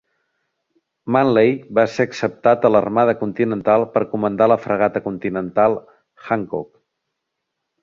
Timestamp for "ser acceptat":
1.95-2.65